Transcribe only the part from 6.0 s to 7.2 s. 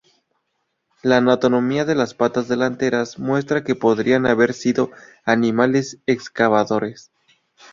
excavadores.